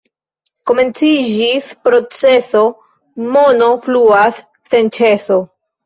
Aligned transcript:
Komenciĝis 0.71 1.67
proceso, 1.89 2.65
mono 3.39 3.71
fluas 3.87 4.45
sen 4.75 4.95
ĉeso. 5.01 5.45